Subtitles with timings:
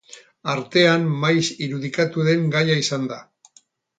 [0.53, 3.21] Artean maiz irudikatu den gaia izan da.